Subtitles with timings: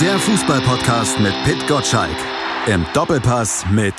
[0.00, 2.16] Der Fußballpodcast mit Pit Gottschalk.
[2.66, 3.94] Im Doppelpass mit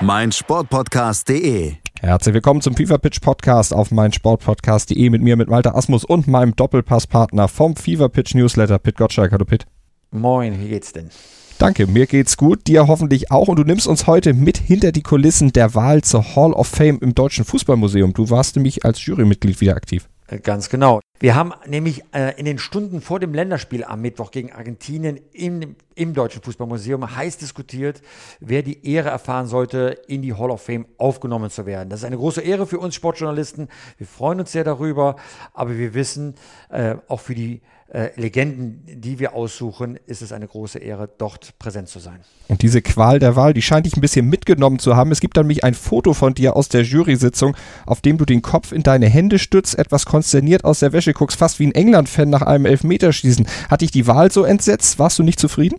[0.00, 1.74] meinsportpodcast.de.
[2.00, 6.56] Herzlich willkommen zum FIFA Pitch Podcast auf meinsportpodcast.de mit mir, mit Malte Asmus und meinem
[6.56, 9.30] Doppelpasspartner vom FIFA Pitch Newsletter, Pit Gottschalk.
[9.30, 9.66] Hallo Pit.
[10.10, 11.10] Moin, wie geht's denn?
[11.58, 15.02] Danke, mir geht's gut, dir hoffentlich auch und du nimmst uns heute mit hinter die
[15.02, 18.14] Kulissen der Wahl zur Hall of Fame im Deutschen Fußballmuseum.
[18.14, 20.08] Du warst nämlich als Jurymitglied wieder aktiv.
[20.28, 21.00] Äh, ganz genau.
[21.20, 25.74] Wir haben nämlich äh, in den Stunden vor dem Länderspiel am Mittwoch gegen Argentinien im,
[25.96, 28.02] im Deutschen Fußballmuseum heiß diskutiert,
[28.38, 31.88] wer die Ehre erfahren sollte, in die Hall of Fame aufgenommen zu werden.
[31.88, 33.68] Das ist eine große Ehre für uns Sportjournalisten.
[33.96, 35.16] Wir freuen uns sehr darüber,
[35.54, 36.36] aber wir wissen,
[36.68, 41.58] äh, auch für die äh, Legenden, die wir aussuchen, ist es eine große Ehre, dort
[41.58, 42.20] präsent zu sein.
[42.48, 45.10] Und diese Qual der Wahl, die scheint dich ein bisschen mitgenommen zu haben.
[45.10, 47.56] Es gibt nämlich ein Foto von dir aus der Jury-Sitzung,
[47.86, 51.38] auf dem du den Kopf in deine Hände stützt, etwas konsterniert aus der Wäsche guckst,
[51.38, 53.46] fast wie ein England-Fan nach einem Elfmeterschießen.
[53.70, 54.98] Hat dich die Wahl so entsetzt?
[54.98, 55.78] Warst du nicht zufrieden?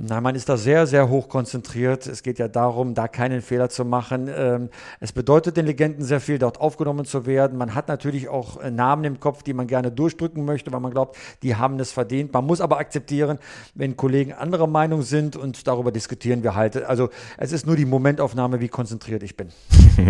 [0.00, 2.06] Nein, man ist da sehr, sehr hoch konzentriert.
[2.06, 4.30] Es geht ja darum, da keinen Fehler zu machen.
[4.32, 4.68] Ähm,
[5.00, 7.58] es bedeutet den Legenden sehr viel, dort aufgenommen zu werden.
[7.58, 10.92] Man hat natürlich auch äh, Namen im Kopf, die man gerne durchdrücken möchte, weil man
[10.92, 12.32] glaubt, die haben es verdient.
[12.32, 13.38] Man muss aber akzeptieren,
[13.74, 16.80] wenn Kollegen anderer Meinung sind und darüber diskutieren wir halt.
[16.84, 19.48] Also es ist nur die Momentaufnahme, wie konzentriert ich bin.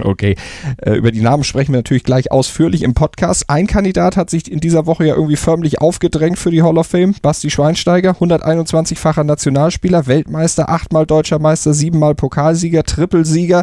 [0.03, 0.37] Okay,
[0.83, 3.49] äh, über die Namen sprechen wir natürlich gleich ausführlich im Podcast.
[3.49, 6.89] Ein Kandidat hat sich in dieser Woche ja irgendwie förmlich aufgedrängt für die Hall of
[6.89, 7.15] Fame.
[7.23, 9.78] Basti Schweinsteiger, 121-facher Nationalspieler.
[9.79, 13.63] Nationalspieler, Weltmeister, achtmal deutscher Meister, siebenmal Pokalsieger, Trippelsieger.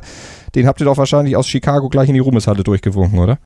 [0.55, 3.37] Den habt ihr doch wahrscheinlich aus Chicago gleich in die Ruhmeshalle durchgewunken, oder?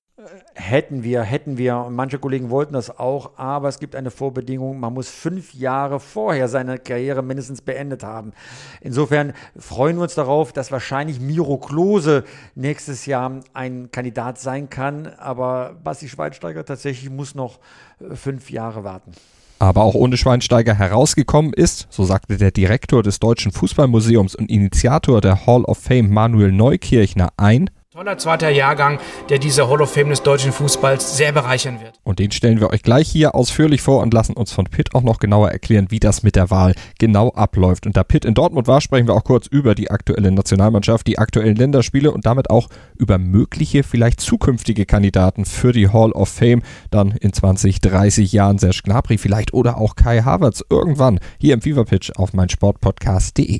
[0.53, 1.77] Hätten wir, hätten wir.
[1.77, 4.79] Und manche Kollegen wollten das auch, aber es gibt eine Vorbedingung.
[4.79, 8.33] Man muss fünf Jahre vorher seine Karriere mindestens beendet haben.
[8.81, 12.23] Insofern freuen wir uns darauf, dass wahrscheinlich Miro Klose
[12.55, 15.07] nächstes Jahr ein Kandidat sein kann.
[15.17, 17.59] Aber Basti Schweinsteiger tatsächlich muss noch
[17.99, 19.13] äh, fünf Jahre warten
[19.59, 25.21] aber auch ohne Schweinsteiger herausgekommen ist, so sagte der Direktor des Deutschen Fußballmuseums und Initiator
[25.21, 30.11] der Hall of Fame Manuel Neukirchner ein, Toller zweiter Jahrgang, der diese Hall of Fame
[30.11, 31.99] des deutschen Fußballs sehr bereichern wird.
[32.03, 35.01] Und den stellen wir euch gleich hier ausführlich vor und lassen uns von Pitt auch
[35.01, 37.85] noch genauer erklären, wie das mit der Wahl genau abläuft.
[37.85, 41.19] Und da Pitt in Dortmund war, sprechen wir auch kurz über die aktuelle Nationalmannschaft, die
[41.19, 46.61] aktuellen Länderspiele und damit auch über mögliche, vielleicht zukünftige Kandidaten für die Hall of Fame.
[46.91, 51.59] Dann in 20, 30 Jahren Serge Gnabry vielleicht oder auch Kai Havertz irgendwann hier im
[51.59, 53.59] Fever Pitch auf meinsportpodcast.de.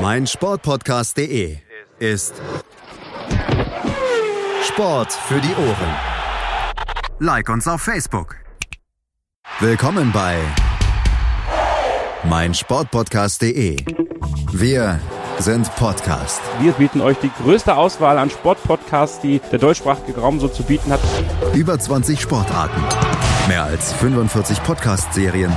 [0.00, 1.58] mein Sportpodcast.de
[1.98, 2.34] ist
[4.62, 5.94] Sport für die Ohren.
[7.18, 8.36] Like uns auf Facebook.
[9.60, 10.38] Willkommen bei
[12.24, 13.76] mein Sportpodcast.de.
[14.52, 15.00] Wir
[15.38, 16.40] sind Podcast.
[16.60, 20.92] Wir bieten euch die größte Auswahl an Sportpodcasts, die der deutschsprachige Raum so zu bieten
[20.92, 21.00] hat.
[21.54, 22.82] Über 20 Sportarten,
[23.48, 25.56] mehr als 45 Podcast-Serien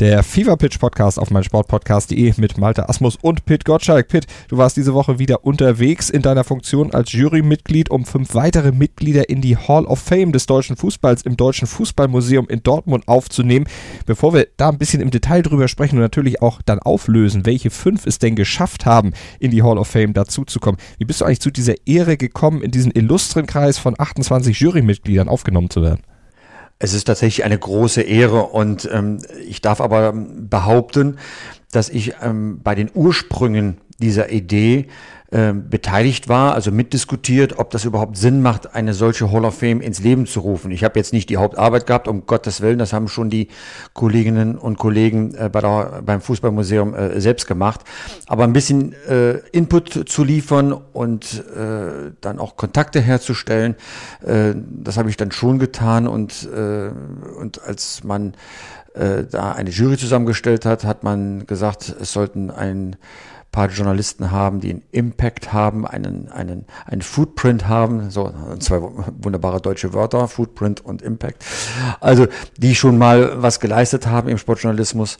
[0.00, 4.08] der FIFA Pitch Podcast auf meinsportpodcast.de mit Malte Asmus und Pit Gottschalk.
[4.08, 8.72] Pit, du warst diese Woche wieder unterwegs in deiner Funktion als Jurymitglied, um fünf weitere
[8.72, 13.66] Mitglieder in die Hall of Fame des deutschen Fußballs im Deutschen Fußballmuseum in Dortmund aufzunehmen.
[14.06, 17.68] Bevor wir da ein bisschen im Detail drüber sprechen und natürlich auch dann auflösen, welche
[17.68, 20.80] fünf es denn geschafft haben, in die Hall of Fame dazuzukommen.
[20.96, 25.28] Wie bist du eigentlich zu dieser Ehre gekommen, in diesen illustren Kreis von 28 Jurymitgliedern
[25.28, 26.00] aufgenommen zu werden?
[26.82, 31.18] Es ist tatsächlich eine große Ehre und ähm, ich darf aber behaupten,
[31.70, 34.88] dass ich ähm, bei den Ursprüngen dieser Idee
[35.30, 39.80] äh, beteiligt war, also mitdiskutiert, ob das überhaupt Sinn macht, eine solche Hall of Fame
[39.80, 40.70] ins Leben zu rufen.
[40.72, 43.48] Ich habe jetzt nicht die Hauptarbeit gehabt, um Gottes Willen, das haben schon die
[43.92, 47.82] Kolleginnen und Kollegen äh, bei der, beim Fußballmuseum äh, selbst gemacht,
[48.26, 53.76] aber ein bisschen äh, Input zu liefern und äh, dann auch Kontakte herzustellen,
[54.26, 56.90] äh, das habe ich dann schon getan und, äh,
[57.38, 58.34] und als man
[58.94, 62.96] äh, da eine Jury zusammengestellt hat, hat man gesagt, es sollten ein
[63.52, 69.60] paar Journalisten haben, die einen Impact haben, einen, einen, einen Footprint haben, so zwei wunderbare
[69.60, 71.44] deutsche Wörter, Footprint und Impact.
[72.00, 72.26] Also
[72.58, 75.18] die schon mal was geleistet haben im Sportjournalismus.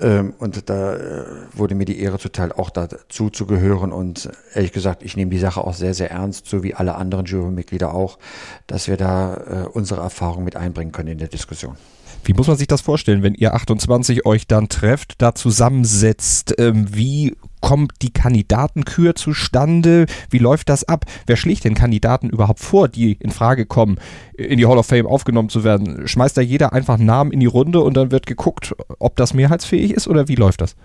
[0.00, 1.24] Ähm, und da äh,
[1.54, 3.92] wurde mir die Ehre zuteil, auch dazu zu gehören.
[3.92, 7.24] Und ehrlich gesagt, ich nehme die Sache auch sehr, sehr ernst, so wie alle anderen
[7.24, 8.18] Jurymitglieder auch,
[8.66, 11.76] dass wir da äh, unsere Erfahrung mit einbringen können in der Diskussion.
[12.24, 16.54] Wie muss man sich das vorstellen, wenn ihr 28 euch dann trefft, da zusammensetzt?
[16.58, 20.04] Ähm, wie kommt die Kandidatenkür zustande?
[20.28, 21.06] Wie läuft das ab?
[21.26, 23.96] Wer schlägt den Kandidaten überhaupt vor, die in Frage kommen,
[24.34, 26.06] in die Hall of Fame aufgenommen zu werden?
[26.06, 29.32] Schmeißt da jeder einfach einen Namen in die Runde und dann wird geguckt, ob das
[29.32, 30.76] mehrheitsfähig ist oder wie läuft das?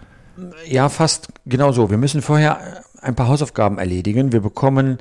[0.69, 1.89] Ja, fast genau so.
[1.89, 4.31] Wir müssen vorher ein paar Hausaufgaben erledigen.
[4.31, 4.99] Wir bekommen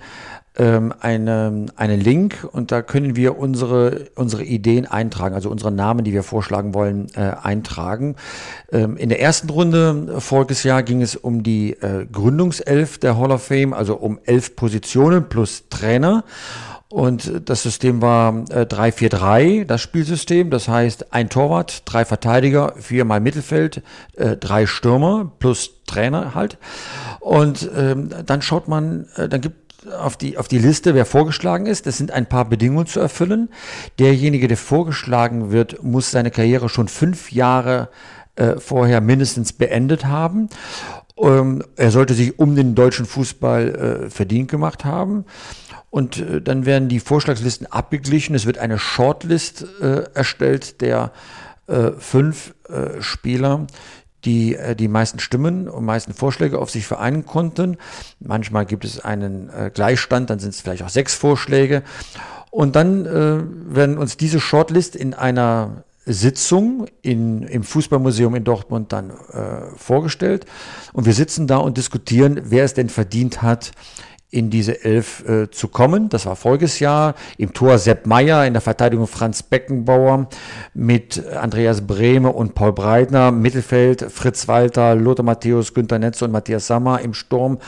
[0.59, 6.05] ähm, eine, einen Link und da können wir unsere, unsere Ideen eintragen, also unsere Namen,
[6.05, 8.17] die wir vorschlagen wollen, äh, eintragen.
[8.73, 13.31] Ähm, in der ersten Runde voriges Jahr ging es um die äh, Gründungself der Hall
[13.31, 16.25] of Fame, also um elf Positionen plus Trainer.
[16.89, 20.51] Und das System war äh, 3-4-3, das Spielsystem.
[20.51, 23.83] Das heißt, ein Torwart, drei Verteidiger, viermal Mittelfeld,
[24.15, 26.59] äh, drei Stürmer plus Trainer halt.
[27.19, 31.67] Und ähm, dann schaut man, äh, dann gibt auf die, auf die Liste, wer vorgeschlagen
[31.67, 31.87] ist.
[31.87, 33.51] Es sind ein paar Bedingungen zu erfüllen.
[33.99, 37.89] Derjenige, der vorgeschlagen wird, muss seine Karriere schon fünf Jahre
[38.37, 40.49] äh, vorher mindestens beendet haben.
[41.19, 45.25] Ähm, er sollte sich um den deutschen Fußball äh, verdient gemacht haben.
[45.91, 48.35] Und äh, dann werden die Vorschlagslisten abgeglichen.
[48.35, 51.13] Es wird eine Shortlist äh, erstellt der
[51.67, 53.67] äh, fünf äh, Spieler,
[54.27, 57.79] die äh, die meisten Stimmen und meisten Vorschläge auf sich vereinen konnten.
[58.21, 61.83] Manchmal gibt es einen äh, Gleichstand, dann sind es vielleicht auch sechs Vorschläge.
[62.51, 63.43] Und dann äh,
[63.75, 70.47] werden uns diese Shortlist in einer Sitzung in, im Fußballmuseum in Dortmund dann äh, vorgestellt.
[70.93, 73.73] Und wir sitzen da und diskutieren, wer es denn verdient hat,
[74.31, 76.09] in diese Elf äh, zu kommen.
[76.09, 77.15] Das war voriges Jahr.
[77.39, 80.29] Im Tor Sepp Meyer, in der Verteidigung Franz Beckenbauer
[80.75, 83.31] mit Andreas Brehme und Paul Breitner.
[83.31, 87.01] Mittelfeld Fritz Walter, Lothar Matthäus, Günter Netze und Matthias Sammer.
[87.01, 87.59] Im Sturm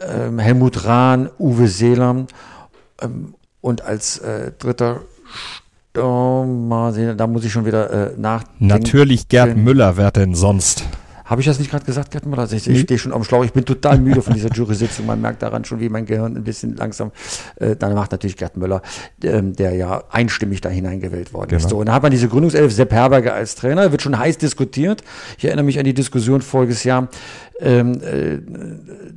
[0.00, 2.26] ähm, Helmut Rahn, Uwe Seeler.
[3.00, 5.00] Ähm, und als äh, dritter
[5.90, 8.66] Stürmer, da muss ich schon wieder äh, nachdenken.
[8.66, 10.84] Natürlich Gerd Müller, wer denn sonst?
[11.34, 12.46] Habe ich das nicht gerade gesagt, Gerd Müller?
[12.52, 13.44] Ich, ich stehe schon am Schlauch.
[13.44, 15.04] Ich bin total müde von dieser Jury-Sitzung.
[15.04, 17.10] Man merkt daran schon, wie mein Gehirn ein bisschen langsam.
[17.56, 18.82] Äh, dann macht natürlich Gerd Müller,
[19.24, 21.60] ähm, der ja einstimmig da hineingewählt worden genau.
[21.60, 21.70] ist.
[21.70, 25.02] So, und da hat man diese Gründungself, Sepp Herberger als Trainer, wird schon heiß diskutiert.
[25.36, 27.08] Ich erinnere mich an die Diskussion voriges Jahr.
[27.58, 28.38] Ähm, äh,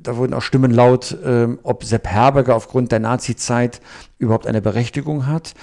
[0.02, 3.80] da wurden auch Stimmen laut, ähm, ob Sepp Herberger aufgrund der Nazi-Zeit
[4.18, 5.54] überhaupt eine Berechtigung hat.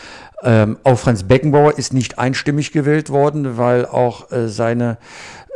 [0.42, 4.98] Ähm, auch Franz Beckenbauer ist nicht einstimmig gewählt worden, weil auch äh, seine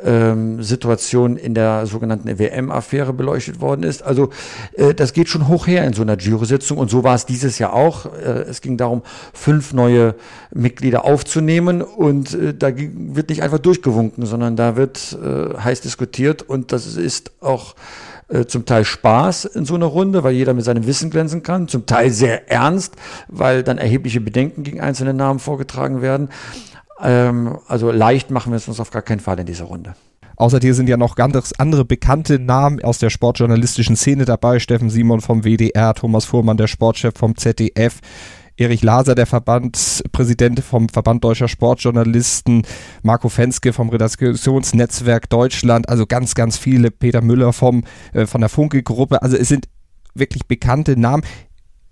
[0.02, 4.02] ähm, Situation in der sogenannten WM-Affäre beleuchtet worden ist.
[4.02, 4.30] Also
[4.74, 7.58] äh, das geht schon hoch her in so einer Jury-Sitzung und so war es dieses
[7.58, 8.06] Jahr auch.
[8.06, 9.02] Äh, es ging darum,
[9.32, 10.14] fünf neue
[10.52, 16.42] Mitglieder aufzunehmen und äh, da wird nicht einfach durchgewunken, sondern da wird äh, heiß diskutiert
[16.42, 17.74] und das ist auch
[18.28, 21.66] äh, zum Teil Spaß in so einer Runde, weil jeder mit seinem Wissen glänzen kann,
[21.66, 22.94] zum Teil sehr ernst,
[23.28, 26.28] weil dann erhebliche Bedenken gegen einzelne Namen vorgetragen werden.
[27.02, 29.94] Ähm, also leicht machen wir es uns auf gar keinen Fall in dieser Runde.
[30.36, 34.60] Außer dir sind ja noch ganz andere bekannte Namen aus der sportjournalistischen Szene dabei.
[34.60, 37.98] Steffen Simon vom WDR, Thomas Fuhrmann, der Sportchef vom ZDF,
[38.56, 42.62] Erich Laser, der Verbandspräsident vom Verband Deutscher Sportjournalisten,
[43.02, 48.50] Marco Fenske vom Redaktionsnetzwerk Deutschland, also ganz, ganz viele, Peter Müller vom, äh, von der
[48.50, 49.22] Funke-Gruppe.
[49.22, 49.69] Also es sind
[50.14, 51.22] wirklich bekannte Namen.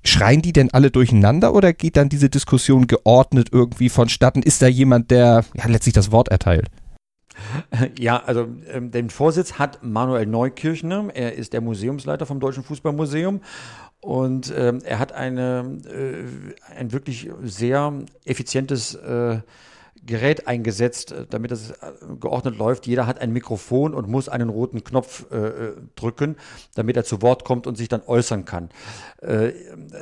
[0.07, 4.43] Schreien die denn alle durcheinander oder geht dann diese Diskussion geordnet irgendwie vonstatten?
[4.43, 6.69] Ist da jemand, der ja, letztlich das Wort erteilt?
[7.99, 11.09] Ja, also ähm, den Vorsitz hat Manuel Neukirchner.
[11.13, 13.41] Er ist der Museumsleiter vom Deutschen Fußballmuseum
[14.01, 17.93] und ähm, er hat eine, äh, ein wirklich sehr
[18.25, 19.41] effizientes äh,
[20.07, 21.75] Gerät eingesetzt, äh, damit es äh,
[22.21, 22.87] geordnet läuft.
[22.87, 26.37] Jeder hat ein Mikrofon und muss einen roten Knopf äh, äh, drücken,
[26.75, 28.71] damit er zu Wort kommt und sich dann äußern kann.
[29.27, 29.53] Äh,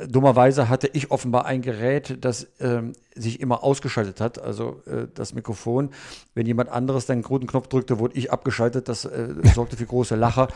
[0.07, 2.81] dummerweise hatte ich offenbar ein Gerät, das äh,
[3.15, 4.81] sich immer ausgeschaltet hat, also
[5.13, 5.91] das Mikrofon.
[6.33, 8.89] Wenn jemand anderes den roten Knopf drückte, wurde ich abgeschaltet.
[8.89, 9.03] Das
[9.55, 10.49] sorgte für große Lacher,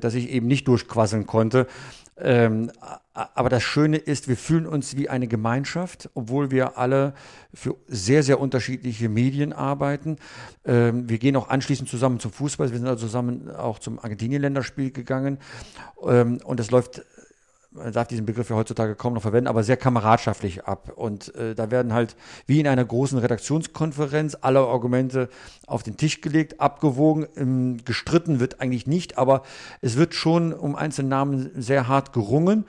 [0.00, 1.66] dass ich eben nicht durchquasseln konnte.
[2.16, 2.70] Ähm,
[3.14, 7.14] aber das Schöne ist, wir fühlen uns wie eine Gemeinschaft, obwohl wir alle
[7.52, 10.16] für sehr, sehr unterschiedliche Medien arbeiten.
[10.64, 12.70] Ähm, wir gehen auch anschließend zusammen zum Fußball.
[12.70, 15.38] Wir sind also zusammen auch zum Argentinien-Länderspiel gegangen.
[16.06, 17.02] Ähm, und es läuft
[17.74, 20.92] man darf diesen Begriff ja heutzutage kaum noch verwenden, aber sehr kameradschaftlich ab.
[20.94, 25.28] Und äh, da werden halt wie in einer großen Redaktionskonferenz alle Argumente
[25.66, 29.42] auf den Tisch gelegt, abgewogen, ähm, gestritten wird eigentlich nicht, aber
[29.80, 32.66] es wird schon um einzelne Namen sehr hart gerungen.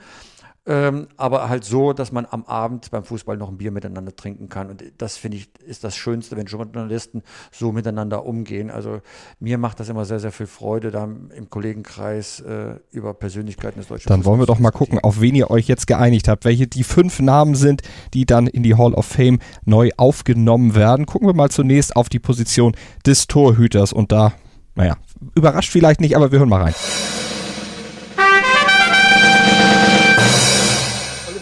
[0.66, 4.48] Ähm, aber halt so, dass man am Abend beim Fußball noch ein Bier miteinander trinken
[4.48, 4.70] kann.
[4.70, 8.70] Und das finde ich ist das Schönste, wenn Journalisten so miteinander umgehen.
[8.70, 9.00] Also
[9.40, 13.88] mir macht das immer sehr, sehr viel Freude, da im Kollegenkreis äh, über Persönlichkeiten des
[13.88, 16.66] deutschen Dann wollen wir doch mal gucken, auf wen ihr euch jetzt geeinigt habt, welche
[16.66, 17.82] die fünf Namen sind,
[18.14, 21.04] die dann in die Hall of Fame neu aufgenommen werden.
[21.04, 24.32] Gucken wir mal zunächst auf die Position des Torhüters und da,
[24.76, 24.96] naja,
[25.34, 26.74] überrascht vielleicht nicht, aber wir hören mal rein.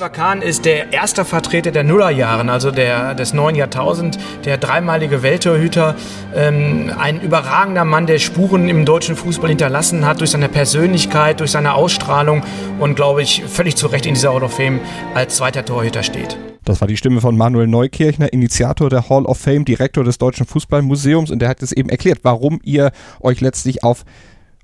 [0.03, 5.23] Oliver Kahn ist der erste Vertreter der Nullerjahren, also der, des neuen Jahrtausend, der dreimalige
[5.23, 5.95] Welttorhüter,
[6.35, 11.53] ähm, ein überragender Mann, der Spuren im deutschen Fußball hinterlassen hat durch seine Persönlichkeit, durch
[11.53, 12.43] seine Ausstrahlung
[12.81, 14.81] und, glaube ich, völlig zu Recht in dieser Hall of Fame
[15.15, 16.37] als zweiter Torhüter steht.
[16.65, 20.47] Das war die Stimme von Manuel Neukirchner, Initiator der Hall of Fame, Direktor des Deutschen
[20.47, 22.91] Fußballmuseums und der hat es eben erklärt, warum ihr
[23.21, 24.05] euch letztlich auf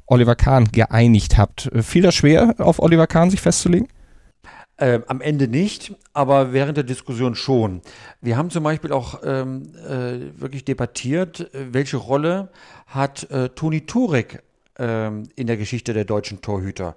[0.09, 1.71] Oliver Kahn geeinigt habt.
[1.81, 3.87] Fiel das schwer, auf Oliver Kahn sich festzulegen?
[4.81, 7.83] Äh, am Ende nicht, aber während der Diskussion schon.
[8.21, 12.51] Wir haben zum Beispiel auch ähm, äh, wirklich debattiert, welche Rolle
[12.87, 14.45] hat äh, Toni Turek
[14.79, 16.95] ähm, in der Geschichte der deutschen Torhüter.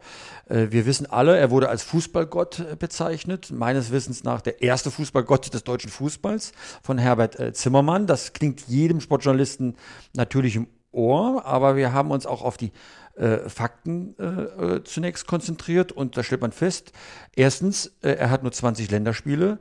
[0.48, 4.92] Äh, wir wissen alle, er wurde als Fußballgott äh, bezeichnet, meines Wissens nach der erste
[4.92, 6.52] Fußballgott des deutschen Fußballs
[6.84, 8.06] von Herbert äh, Zimmermann.
[8.06, 9.76] Das klingt jedem Sportjournalisten
[10.14, 12.72] natürlich im Ohr, aber wir haben uns auch auf die
[13.15, 16.91] äh, Fakten äh, äh, zunächst konzentriert und da stellt man fest,
[17.36, 19.60] erstens, äh, er hat nur 20 Länderspiele,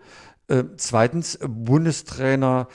[0.48, 2.68] äh, zweitens, Bundestrainer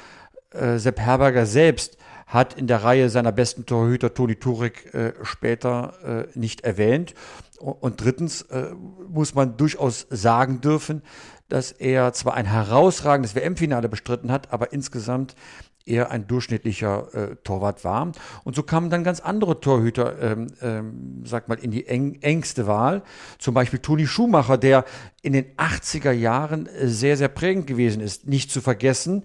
[0.51, 4.91] äh, Sepp Herberger selbst hat in der Reihe seiner besten Torhüter Toni Turek
[5.21, 7.13] später nicht erwähnt.
[7.59, 8.43] Und drittens
[9.07, 11.03] muss man durchaus sagen dürfen,
[11.49, 15.35] dass er zwar ein herausragendes WM-Finale bestritten hat, aber insgesamt
[15.85, 18.11] eher ein durchschnittlicher äh, Torwart war.
[18.43, 22.67] Und so kamen dann ganz andere Torhüter, ähm, ähm, sag mal, in die eng, engste
[22.67, 23.03] Wahl.
[23.37, 24.85] Zum Beispiel Toni Schumacher, der
[25.21, 28.27] in den 80er Jahren äh, sehr, sehr prägend gewesen ist.
[28.27, 29.23] Nicht zu vergessen,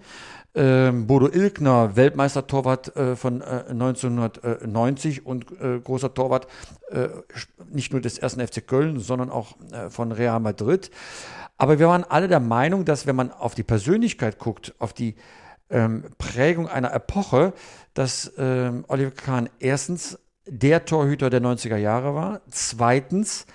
[0.54, 6.48] ähm, Bodo Ilkner, Weltmeistertorwart äh, von äh, 1990 und äh, großer Torwart
[6.90, 7.08] äh,
[7.70, 10.90] nicht nur des ersten FC Köln, sondern auch äh, von Real Madrid.
[11.56, 15.14] Aber wir waren alle der Meinung, dass wenn man auf die Persönlichkeit guckt, auf die
[15.70, 17.52] ähm, Prägung einer Epoche,
[17.94, 23.46] dass ähm, Oliver Kahn erstens der Torhüter der 90er Jahre war, zweitens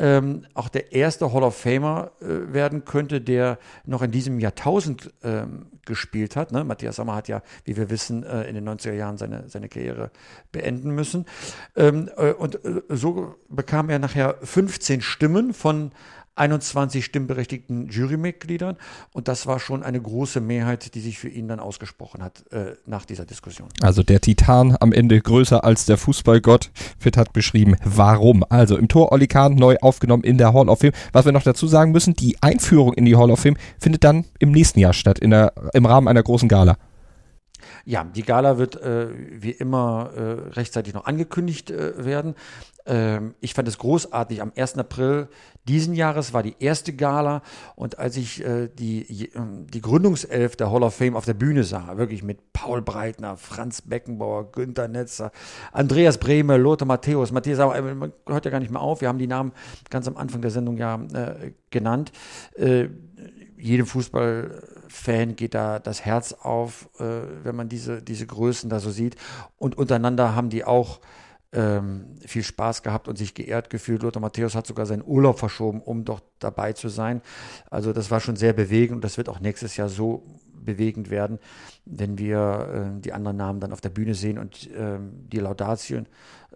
[0.00, 5.12] ähm, auch der erste Hall of Famer äh, werden könnte, der noch in diesem Jahrtausend
[5.22, 6.52] ähm, gespielt hat.
[6.52, 6.64] Ne?
[6.64, 10.10] Matthias Sommer hat ja, wie wir wissen, äh, in den 90er Jahren seine, seine Karriere
[10.52, 11.26] beenden müssen.
[11.76, 15.92] Ähm, äh, und äh, so bekam er nachher 15 Stimmen von
[16.40, 18.76] 21 stimmberechtigten Jurymitgliedern.
[19.12, 22.76] Und das war schon eine große Mehrheit, die sich für ihn dann ausgesprochen hat äh,
[22.86, 23.68] nach dieser Diskussion.
[23.82, 26.70] Also der Titan am Ende größer als der Fußballgott.
[26.98, 28.44] Fitt hat beschrieben, warum.
[28.48, 30.92] Also im Tor Olli Kahn neu aufgenommen in der Hall of Fame.
[31.12, 34.24] Was wir noch dazu sagen müssen, die Einführung in die Hall of Fame findet dann
[34.38, 36.76] im nächsten Jahr statt, in der, im Rahmen einer großen Gala.
[37.90, 39.08] Ja, die Gala wird äh,
[39.42, 40.20] wie immer äh,
[40.50, 42.36] rechtzeitig noch angekündigt äh, werden.
[42.86, 44.40] Ähm, ich fand es großartig.
[44.40, 44.78] Am 1.
[44.78, 45.26] April
[45.66, 47.42] diesen Jahres war die erste Gala
[47.74, 51.64] und als ich äh, die, ähm, die Gründungself der Hall of Fame auf der Bühne
[51.64, 55.32] sah, wirklich mit Paul Breitner, Franz Beckenbauer, Günter Netzer,
[55.72, 59.08] Andreas Brehme, Lothar Matthäus, Matthias Sauer, äh, man hört ja gar nicht mehr auf, wir
[59.08, 59.50] haben die Namen
[59.90, 62.12] ganz am Anfang der Sendung ja äh, genannt.
[63.56, 63.86] Jedem
[64.90, 69.16] Fußballfan geht da das Herz auf, äh, wenn man diese, diese Größen da so sieht.
[69.56, 71.00] Und untereinander haben die auch
[71.52, 74.02] ähm, viel Spaß gehabt und sich geehrt gefühlt.
[74.02, 77.22] Lothar Matthäus hat sogar seinen Urlaub verschoben, um doch dabei zu sein.
[77.70, 80.22] Also das war schon sehr bewegend und das wird auch nächstes Jahr so
[80.62, 81.38] bewegend werden,
[81.86, 86.02] wenn wir äh, die anderen Namen dann auf der Bühne sehen und ähm, die Laudatio,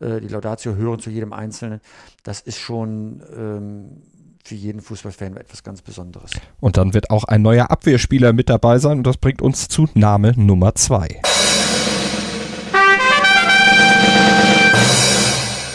[0.01, 1.81] äh, die Laudatio hören zu jedem Einzelnen.
[2.23, 4.03] Das ist schon ähm,
[4.45, 6.33] für jeden Fußballfan etwas ganz Besonderes.
[6.61, 9.89] Und dann wird auch ein neuer Abwehrspieler mit dabei sein und das bringt uns zu
[9.95, 11.21] Name Nummer zwei.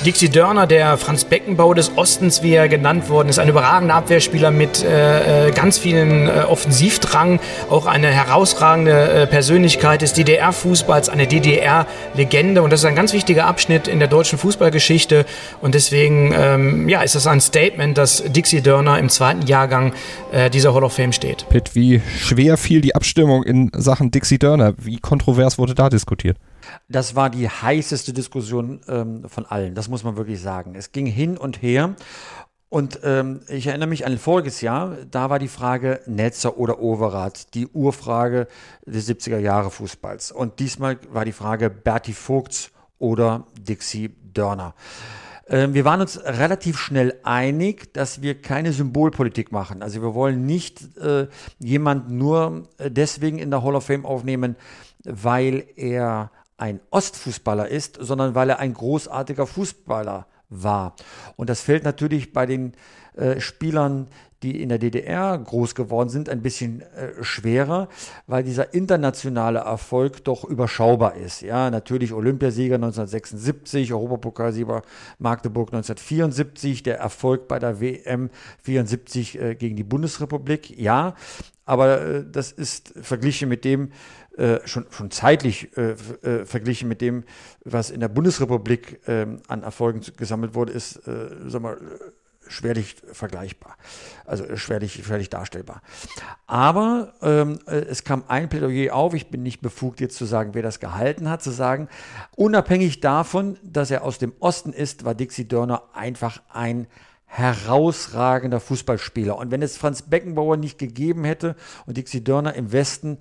[0.05, 4.49] Dixie Dörner, der Franz Beckenbauer des Ostens, wie er genannt worden ist, ein überragender Abwehrspieler
[4.49, 11.27] mit äh, äh ganz vielen äh, Offensivdrang, auch eine herausragende äh, Persönlichkeit des DDR-Fußballs, eine
[11.27, 15.25] DDR-Legende und das ist ein ganz wichtiger Abschnitt in der deutschen Fußballgeschichte
[15.61, 19.93] und deswegen ähm, ja, ist das ein Statement, dass Dixie Dörner im zweiten Jahrgang
[20.31, 21.45] äh, dieser Hall of Fame steht.
[21.49, 24.75] Pitt, wie schwer fiel die Abstimmung in Sachen Dixie Dörner?
[24.77, 26.37] Wie kontrovers wurde da diskutiert?
[26.87, 30.75] Das war die heißeste Diskussion ähm, von allen, das muss man wirklich sagen.
[30.75, 31.95] Es ging hin und her
[32.69, 37.55] Und ähm, ich erinnere mich an voriges Jahr, da war die Frage Netzer oder Overath,
[37.55, 38.47] die Urfrage
[38.85, 40.31] des 70er Jahre Fußballs.
[40.31, 44.75] Und diesmal war die Frage Berti Vogts oder Dixie Dörner.
[45.47, 49.81] Ähm, wir waren uns relativ schnell einig, dass wir keine Symbolpolitik machen.
[49.81, 54.55] Also wir wollen nicht äh, jemanden nur äh, deswegen in der Hall of Fame aufnehmen,
[55.03, 60.95] weil er ein Ostfußballer ist, sondern weil er ein großartiger Fußballer war.
[61.35, 62.73] Und das fällt natürlich bei den
[63.15, 64.07] äh, Spielern,
[64.43, 67.89] die in der DDR groß geworden sind, ein bisschen äh, schwerer,
[68.27, 71.41] weil dieser internationale Erfolg doch überschaubar ist.
[71.41, 74.81] Ja, natürlich Olympiasieger 1976, Europapokalsieger
[75.17, 78.29] Magdeburg 1974, der Erfolg bei der WM
[78.63, 80.77] 74 äh, gegen die Bundesrepublik.
[80.79, 81.15] Ja,
[81.65, 83.91] aber äh, das ist verglichen mit dem,
[84.37, 87.25] äh, schon, schon zeitlich äh, äh, verglichen mit dem,
[87.65, 91.77] was in der Bundesrepublik ähm, an Erfolgen gesammelt wurde, ist, äh, sag mal,
[92.49, 93.77] schwerlich vergleichbar,
[94.25, 95.81] also schwerlich, schwerlich darstellbar.
[96.47, 100.53] Aber ähm, äh, es kam ein Plädoyer auf, ich bin nicht befugt jetzt zu sagen,
[100.53, 101.87] wer das gehalten hat, zu sagen,
[102.35, 106.87] unabhängig davon, dass er aus dem Osten ist, war Dixie Dörner einfach ein
[107.25, 109.37] herausragender Fußballspieler.
[109.37, 113.19] Und wenn es Franz Beckenbauer nicht gegeben hätte und Dixie Dörner im Westen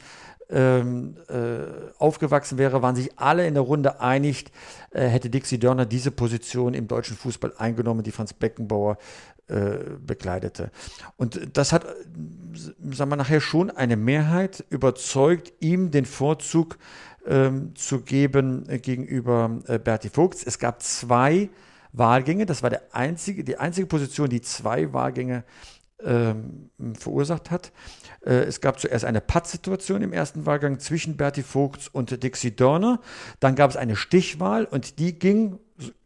[0.51, 4.47] ähm, äh, aufgewachsen wäre, waren sich alle in der Runde einig,
[4.91, 8.97] äh, hätte Dixie Dörner diese Position im deutschen Fußball eingenommen, die Franz Beckenbauer
[9.49, 10.71] äh, bekleidete.
[11.17, 11.87] Und das hat,
[12.91, 16.79] sagen wir nachher schon eine Mehrheit überzeugt, ihm den Vorzug
[17.27, 20.45] ähm, zu geben äh, gegenüber äh, Berti Vogts.
[20.45, 21.51] Es gab zwei
[21.93, 25.45] Wahlgänge, das war der einzige, die einzige Position, die zwei Wahlgänge
[26.05, 27.73] ähm, verursacht hat.
[28.25, 33.01] Äh, es gab zuerst eine Pattsituation im ersten Wahlgang zwischen Berti Vogts und Dixie Dörner.
[33.41, 35.59] Dann gab es eine Stichwahl und die ging,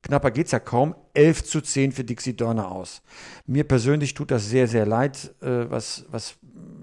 [0.02, 3.02] knapper geht es ja kaum, 11 zu 10 für Dixie Dörner aus.
[3.46, 6.36] Mir persönlich tut das sehr, sehr leid, äh, was, was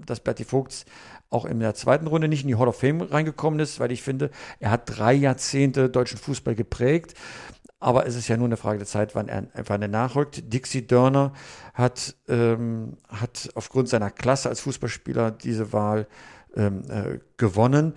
[0.06, 0.84] dass Berti Vogts
[1.30, 4.02] auch in der zweiten Runde nicht in die Hall of Fame reingekommen ist, weil ich
[4.02, 7.14] finde, er hat drei Jahrzehnte deutschen Fußball geprägt.
[7.80, 10.52] Aber es ist ja nur eine Frage der Zeit, wann er, wann er nachrückt.
[10.52, 11.32] Dixie Dörner
[11.72, 16.06] hat, ähm, hat aufgrund seiner Klasse als Fußballspieler diese Wahl
[16.54, 17.94] ähm, äh, gewonnen.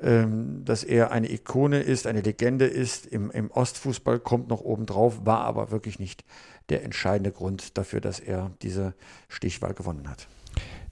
[0.00, 5.24] Ähm, dass er eine Ikone ist, eine Legende ist im, im Ostfußball, kommt noch obendrauf,
[5.24, 6.24] war aber wirklich nicht
[6.68, 8.94] der entscheidende Grund dafür, dass er diese
[9.28, 10.26] Stichwahl gewonnen hat.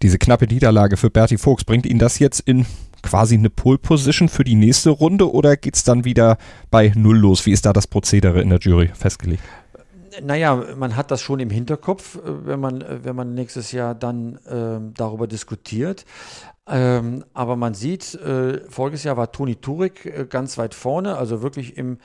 [0.03, 2.65] Diese knappe Niederlage für Berti Fuchs, bringt ihn das jetzt in
[3.03, 6.39] quasi eine Pole Position für die nächste Runde oder geht es dann wieder
[6.71, 7.47] bei Null los?
[7.47, 9.43] Wie ist da das Prozedere in der Jury festgelegt?
[10.23, 13.95] Naja, man hat das schon im Hinterkopf, äh, wenn man, äh, wenn man nächstes Jahr
[13.95, 16.05] dann ähm, darüber diskutiert.
[16.67, 21.43] Ähm, aber man sieht, äh, voriges Jahr war Toni Turek äh, ganz weit vorne, also
[21.43, 21.99] wirklich im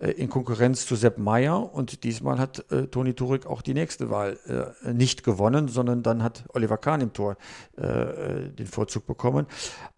[0.00, 4.38] in Konkurrenz zu Sepp Meyer und diesmal hat äh, Toni Turek auch die nächste Wahl
[4.48, 7.36] äh, nicht gewonnen, sondern dann hat Oliver Kahn im Tor
[7.78, 9.46] äh, äh, den Vorzug bekommen.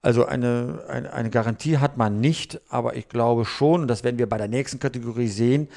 [0.03, 4.19] Also eine, eine, eine, Garantie hat man nicht, aber ich glaube schon, und das werden
[4.19, 5.69] wir bei der nächsten Kategorie sehen,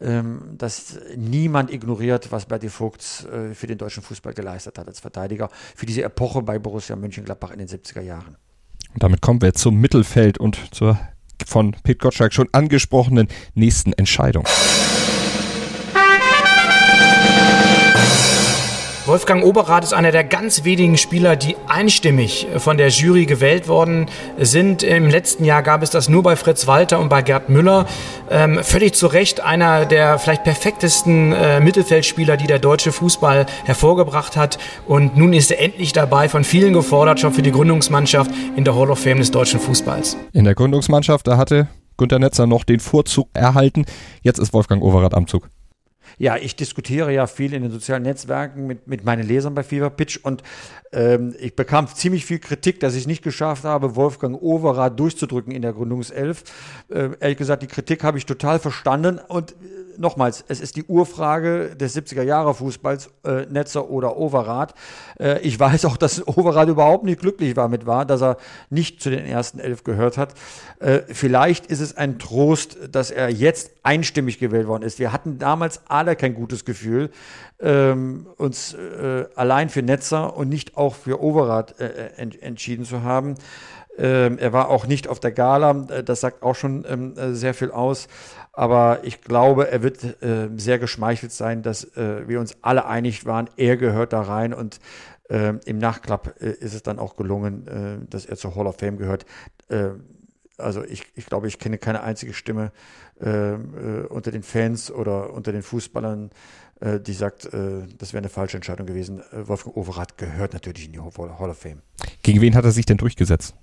[0.00, 4.98] ähm, dass niemand ignoriert, was Berti Vogts äh, für den deutschen Fußball geleistet hat als
[4.98, 8.36] Verteidiger, für diese Epoche bei Borussia Mönchengladbach in den 70er Jahren.
[8.94, 10.98] Und damit kommen wir zum Mittelfeld und zur
[11.46, 14.44] von Pete Gottschalk schon angesprochenen nächsten Entscheidung.
[19.08, 24.04] Wolfgang Oberrath ist einer der ganz wenigen Spieler, die einstimmig von der Jury gewählt worden
[24.36, 24.82] sind.
[24.82, 27.86] Im letzten Jahr gab es das nur bei Fritz Walter und bei Gerd Müller.
[28.30, 34.36] Ähm, völlig zu Recht einer der vielleicht perfektesten äh, Mittelfeldspieler, die der deutsche Fußball hervorgebracht
[34.36, 34.58] hat.
[34.86, 38.76] Und nun ist er endlich dabei, von vielen gefordert, schon für die Gründungsmannschaft in der
[38.76, 40.18] Hall of Fame des deutschen Fußballs.
[40.34, 41.66] In der Gründungsmannschaft, da hatte
[41.96, 43.86] Günter Netzer noch den Vorzug erhalten.
[44.20, 45.48] Jetzt ist Wolfgang Overath am Zug.
[46.18, 49.90] Ja, ich diskutiere ja viel in den sozialen Netzwerken mit, mit meinen Lesern bei Fever
[49.90, 50.42] Pitch und
[50.92, 55.62] ähm, ich bekam ziemlich viel Kritik, dass ich nicht geschafft habe, Wolfgang Overath durchzudrücken in
[55.62, 56.42] der Gründungself.
[56.88, 59.54] Äh, ehrlich gesagt, die Kritik habe ich total verstanden und
[59.98, 64.74] nochmals, es ist die Urfrage des 70er Jahre Fußballs, äh, Netzer oder Overath.
[65.18, 68.36] Äh, ich weiß auch, dass Overath überhaupt nicht glücklich war mit war, dass er
[68.70, 70.34] nicht zu den ersten elf gehört hat.
[70.80, 74.98] Äh, vielleicht ist es ein Trost, dass er jetzt einstimmig gewählt worden ist.
[74.98, 77.10] Wir hatten damals alle kein gutes Gefühl,
[77.60, 83.02] ähm, uns äh, allein für Netzer und nicht auch für Overath äh, ent entschieden zu
[83.02, 83.34] haben.
[83.98, 87.32] Ähm, er war auch nicht auf der Gala, äh, das sagt auch schon ähm, äh,
[87.32, 88.06] sehr viel aus.
[88.58, 93.24] Aber ich glaube, er wird äh, sehr geschmeichelt sein, dass äh, wir uns alle einig
[93.24, 94.80] waren, er gehört da rein und
[95.30, 98.76] äh, im Nachklapp äh, ist es dann auch gelungen, äh, dass er zur Hall of
[98.76, 99.26] Fame gehört.
[99.68, 99.90] Äh,
[100.56, 102.72] also ich, ich glaube, ich kenne keine einzige Stimme
[103.20, 106.30] unter den Fans oder unter den Fußballern,
[106.80, 109.22] die sagt, das wäre eine falsche Entscheidung gewesen.
[109.32, 111.82] Wolfgang Overath gehört natürlich in die Hall of Fame.
[112.22, 113.54] Gegen wen hat er sich denn durchgesetzt?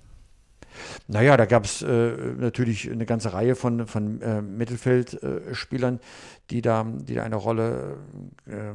[1.08, 6.00] Naja, da gab es äh, natürlich eine ganze Reihe von, von äh, Mittelfeldspielern,
[6.50, 7.96] die, da, die da eine Rolle
[8.46, 8.72] äh,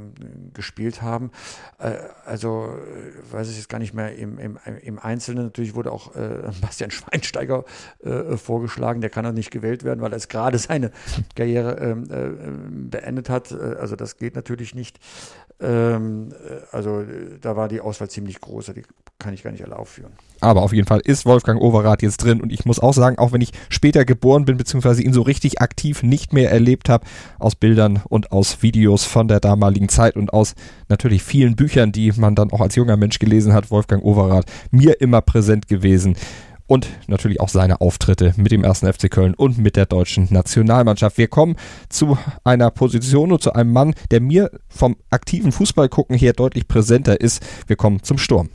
[0.53, 1.31] gespielt haben.
[1.79, 1.93] Äh,
[2.25, 5.45] also, äh, weiß ich jetzt gar nicht mehr im, im, im Einzelnen.
[5.45, 7.63] Natürlich wurde auch äh, Bastian Schweinsteiger
[8.36, 9.01] vorgeschlagen.
[9.01, 10.91] Der kann auch nicht gewählt werden, weil er jetzt gerade seine
[11.36, 13.51] Karriere ähm, beendet hat.
[13.51, 14.99] Also, das geht natürlich nicht.
[15.60, 16.34] Ähm,
[16.71, 17.03] also,
[17.39, 18.71] da war die Auswahl ziemlich groß.
[18.75, 18.84] Die
[19.21, 20.12] kann ich gar nicht alle aufführen.
[20.39, 23.31] Aber auf jeden Fall ist Wolfgang Overath jetzt drin und ich muss auch sagen, auch
[23.31, 27.05] wenn ich später geboren bin, beziehungsweise ihn so richtig aktiv nicht mehr erlebt habe,
[27.38, 30.56] aus Bildern und aus Videos von der damaligen Zeit und aus
[30.89, 35.00] natürlich vielen Büchern, die man dann auch als junger Mensch gelesen hat, Wolfgang Overath, mir
[35.00, 36.17] immer präsent gewesen.
[36.67, 41.17] Und natürlich auch seine Auftritte mit dem ersten FC Köln und mit der deutschen Nationalmannschaft.
[41.17, 41.58] Wir kommen
[41.89, 47.19] zu einer Position und zu einem Mann, der mir vom aktiven Fußballgucken her deutlich präsenter
[47.19, 47.43] ist.
[47.67, 48.52] Wir kommen zum Sturm.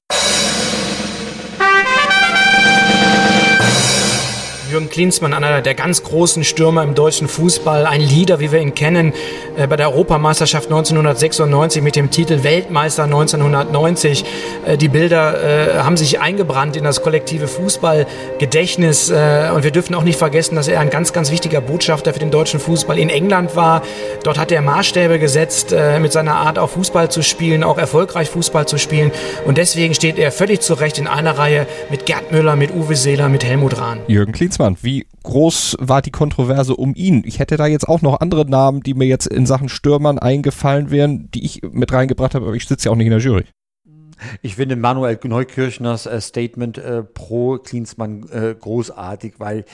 [4.77, 8.75] Jürgen Klinsmann, einer der ganz großen Stürmer im deutschen Fußball, ein Leader, wie wir ihn
[8.75, 9.15] kennen,
[9.57, 14.27] äh, bei der Europameisterschaft 1996 mit dem Titel Weltmeister 1990.
[14.67, 20.03] Äh, die Bilder äh, haben sich eingebrannt in das kollektive Fußballgedächtnis und wir dürfen auch
[20.03, 23.57] nicht vergessen, dass er ein ganz, ganz wichtiger Botschafter für den deutschen Fußball in England
[23.57, 23.83] war.
[24.25, 28.67] Dort hat er Maßstäbe gesetzt, mit seiner Art auch Fußball zu spielen, auch erfolgreich Fußball
[28.67, 29.11] zu spielen
[29.47, 32.97] und deswegen steht er völlig zu Recht in einer Reihe mit Gerd Müller, mit Uwe
[32.97, 34.01] Seeler, mit Helmut Rahn.
[34.07, 37.23] Jürgen Klinsmann Klinsmann, wie groß war die Kontroverse um ihn?
[37.25, 40.91] Ich hätte da jetzt auch noch andere Namen, die mir jetzt in Sachen Stürmern eingefallen
[40.91, 43.45] wären, die ich mit reingebracht habe, aber ich sitze ja auch nicht in der Jury.
[44.43, 49.65] Ich finde Manuel Neukirchners äh, Statement äh, pro Klinsmann äh, großartig, weil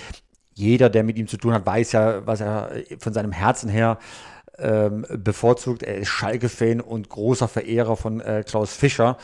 [0.55, 3.98] jeder, der mit ihm zu tun hat, weiß ja, was er von seinem Herzen her
[4.58, 5.82] ähm, bevorzugt.
[5.82, 9.16] Er ist Schalke-Fan und großer Verehrer von äh, Klaus Fischer.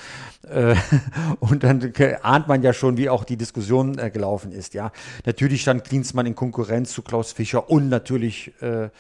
[0.49, 0.75] Äh,
[1.41, 4.75] und dann ahnt man ja schon, wie auch die Diskussion äh, gelaufen ist.
[4.75, 4.93] Ja,
[5.27, 8.91] natürlich stand Klinsmann in Konkurrenz zu Klaus Fischer und natürlich äh, äh,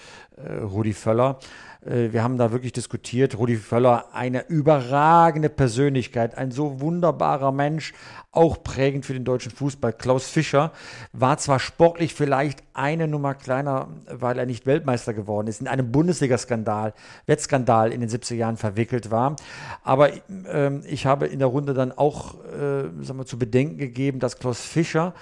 [0.62, 1.38] Rudi Völler.
[1.84, 3.38] Äh, wir haben da wirklich diskutiert.
[3.38, 7.94] Rudi Völler, eine überragende Persönlichkeit, ein so wunderbarer Mensch,
[8.30, 9.92] auch prägend für den deutschen Fußball.
[9.92, 10.72] Klaus Fischer
[11.12, 15.90] war zwar sportlich vielleicht eine Nummer kleiner, weil er nicht Weltmeister geworden ist, in einem
[15.90, 16.94] Bundesliga-Skandal,
[17.26, 19.36] Wettskandal in den 70er Jahren verwickelt war.
[19.82, 20.10] Aber
[20.50, 24.38] ähm, ich habe in der Runde dann auch äh, sagen wir, zu bedenken gegeben, dass
[24.38, 25.14] Klaus Fischer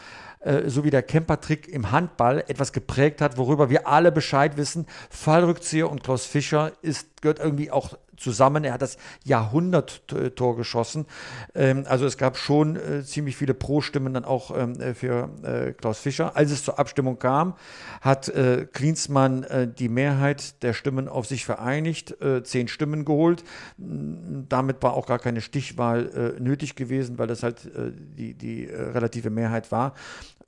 [0.46, 4.86] äh, so wie der Camper-Trick im Handball etwas geprägt hat, worüber wir alle Bescheid wissen.
[5.10, 8.64] Fallrückzieher und Klaus Fischer ist, gehört irgendwie auch zusammen.
[8.64, 11.06] Er hat das Jahrhundert-Tor geschossen.
[11.54, 15.72] Ähm, also es gab schon äh, ziemlich viele Pro-Stimmen dann auch ähm, äh, für äh,
[15.72, 16.36] Klaus Fischer.
[16.36, 17.54] Als es zur Abstimmung kam,
[18.00, 18.32] hat
[18.72, 19.46] Klinsmann
[19.78, 23.44] die Mehrheit der Stimmen auf sich vereinigt, zehn Stimmen geholt.
[23.76, 29.72] Damit war auch gar keine Stichwahl nötig gewesen, weil das halt die, die relative Mehrheit
[29.72, 29.94] war.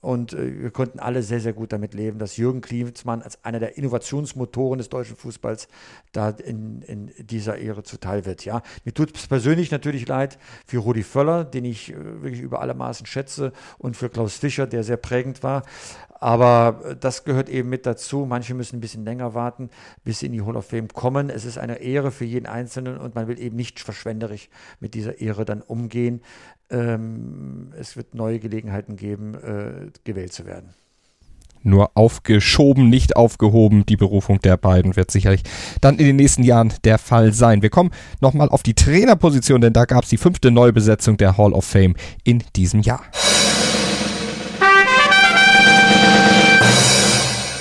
[0.00, 3.76] Und wir konnten alle sehr, sehr gut damit leben, dass Jürgen Klinsmann als einer der
[3.76, 5.66] Innovationsmotoren des deutschen Fußballs
[6.12, 8.44] da in, in dieser Ehre zuteil wird.
[8.44, 8.62] Ja.
[8.84, 12.74] Mir tut es persönlich natürlich leid für Rudi Völler, den ich äh, wirklich über alle
[12.74, 15.62] Maßen schätze, und für Klaus Fischer, der sehr prägend war.
[16.20, 18.26] Aber äh, das gehört eben mit dazu.
[18.26, 19.70] Manche müssen ein bisschen länger warten,
[20.04, 21.30] bis sie in die Hall of Fame kommen.
[21.30, 24.48] Es ist eine Ehre für jeden Einzelnen und man will eben nicht verschwenderisch
[24.80, 26.22] mit dieser Ehre dann umgehen.
[26.70, 30.74] Ähm, es wird neue Gelegenheiten geben, äh, gewählt zu werden.
[31.62, 33.84] Nur aufgeschoben, nicht aufgehoben.
[33.86, 35.42] Die Berufung der beiden wird sicherlich
[35.80, 37.62] dann in den nächsten Jahren der Fall sein.
[37.62, 37.90] Wir kommen
[38.20, 41.94] nochmal auf die Trainerposition, denn da gab es die fünfte Neubesetzung der Hall of Fame
[42.24, 43.02] in diesem Jahr.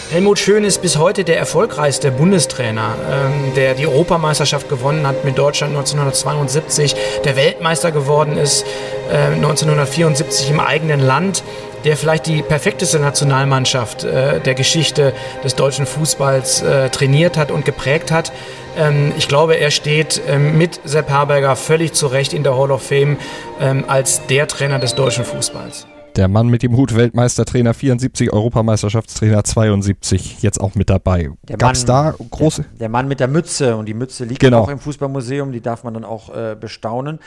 [0.09, 5.37] Helmut Schön ist bis heute der erfolgreichste Bundestrainer, ähm, der die Europameisterschaft gewonnen hat mit
[5.37, 8.65] Deutschland 1972, der Weltmeister geworden ist
[9.11, 11.43] äh, 1974 im eigenen Land,
[11.83, 15.13] der vielleicht die perfekteste Nationalmannschaft äh, der Geschichte
[15.43, 18.31] des deutschen Fußballs äh, trainiert hat und geprägt hat.
[18.77, 22.71] Ähm, ich glaube, er steht ähm, mit Sepp Herberger völlig zu Recht in der Hall
[22.71, 23.17] of Fame
[23.59, 25.87] ähm, als der Trainer des deutschen Fußballs.
[26.17, 31.29] Der Mann mit dem Hut, Weltmeistertrainer 74, Europameisterschaftstrainer 72, jetzt auch mit dabei.
[31.59, 32.63] Gab es da große.
[32.63, 34.61] Der, der, Mann mit der Mütze und die Mütze liegt genau.
[34.61, 37.19] auch im Fußballmuseum, die darf man dann auch äh, bestaunen.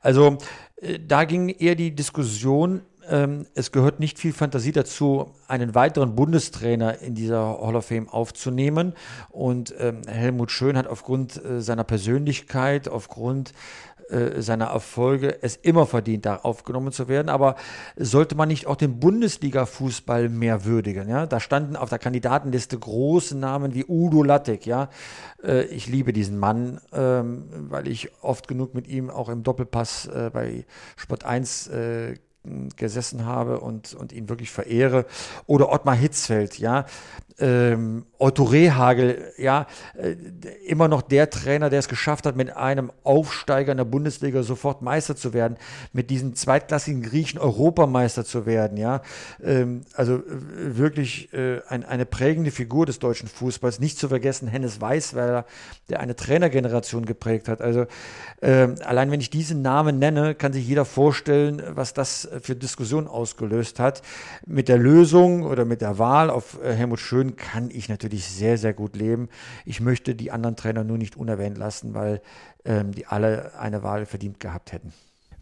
[0.00, 0.38] Also
[0.80, 6.14] äh, da ging eher die Diskussion, ähm, es gehört nicht viel Fantasie dazu, einen weiteren
[6.14, 8.94] Bundestrainer in dieser Hall of Fame aufzunehmen.
[9.30, 13.52] Und ähm, Helmut Schön hat aufgrund äh, seiner Persönlichkeit, aufgrund
[14.10, 17.28] äh, seiner Erfolge es immer verdient, da aufgenommen zu werden.
[17.28, 17.56] Aber
[17.96, 21.08] sollte man nicht auch den Bundesliga-Fußball mehr würdigen?
[21.08, 21.26] Ja?
[21.26, 24.64] Da standen auf der Kandidatenliste große Namen wie Udo Lattek.
[24.64, 24.88] Ja?
[25.42, 30.06] Äh, ich liebe diesen Mann, ähm, weil ich oft genug mit ihm auch im Doppelpass
[30.06, 30.64] äh, bei
[30.96, 32.14] Sport 1 äh,
[32.76, 35.06] gesessen habe und, und ihn wirklich verehre.
[35.46, 36.86] Oder Ottmar Hitzfeld, ja
[37.38, 40.16] ähm, Otto Rehagel, ja, äh,
[40.66, 44.82] immer noch der Trainer, der es geschafft hat, mit einem Aufsteiger in der Bundesliga sofort
[44.82, 45.56] Meister zu werden,
[45.92, 49.02] mit diesen zweitklassigen Griechen Europameister zu werden, ja.
[49.42, 50.20] Ähm, also äh,
[50.76, 53.78] wirklich äh, ein, eine prägende Figur des deutschen Fußballs.
[53.78, 55.44] Nicht zu vergessen Hennes Weißweiler,
[55.88, 57.60] der eine Trainergeneration geprägt hat.
[57.60, 57.86] Also
[58.42, 63.06] ähm, allein wenn ich diesen Namen nenne, kann sich jeder vorstellen, was das für Diskussionen
[63.06, 64.02] ausgelöst hat.
[64.46, 68.26] Mit der Lösung oder mit der Wahl auf äh, Helmut Schön Schön kann ich natürlich
[68.26, 69.28] sehr, sehr gut leben.
[69.64, 72.20] Ich möchte die anderen Trainer nur nicht unerwähnt lassen, weil
[72.64, 74.92] ähm, die alle eine Wahl verdient gehabt hätten.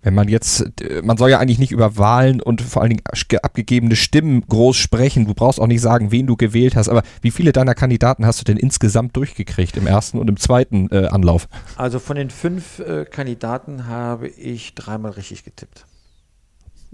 [0.00, 0.64] Wenn man jetzt,
[1.02, 3.02] man soll ja eigentlich nicht über Wahlen und vor allen Dingen
[3.42, 5.26] abgegebene Stimmen groß sprechen.
[5.26, 6.88] Du brauchst auch nicht sagen, wen du gewählt hast.
[6.88, 10.88] Aber wie viele deiner Kandidaten hast du denn insgesamt durchgekriegt im ersten und im zweiten
[10.92, 11.46] äh, Anlauf?
[11.76, 15.84] Also von den fünf äh, Kandidaten habe ich dreimal richtig getippt.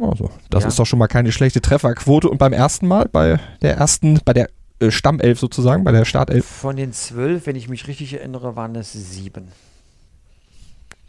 [0.04, 0.68] Also, das ja.
[0.68, 2.28] ist doch schon mal keine schlechte Trefferquote.
[2.28, 4.48] Und beim ersten Mal, bei der ersten, bei der
[4.80, 6.44] äh, Stammelf sozusagen, bei der Startelf?
[6.44, 9.48] Von den zwölf, wenn ich mich richtig erinnere, waren es sieben.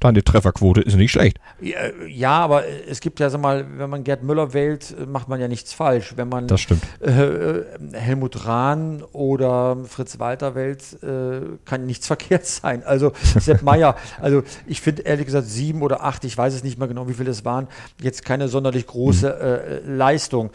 [0.03, 1.39] Deine Trefferquote ist nicht schlecht.
[1.61, 5.47] Ja, aber es gibt ja, sag mal, wenn man Gerd Müller wählt, macht man ja
[5.47, 6.17] nichts falsch.
[6.17, 6.83] Wenn man das stimmt.
[6.99, 7.61] Äh,
[7.93, 12.83] Helmut Rahn oder Fritz Walter wählt, äh, kann nichts verkehrt sein.
[12.83, 16.77] Also Sepp Meier, also ich finde ehrlich gesagt sieben oder acht, ich weiß es nicht
[16.77, 17.69] mehr genau, wie viele es waren,
[18.01, 19.89] jetzt keine sonderlich große mhm.
[19.89, 20.51] äh, Leistung.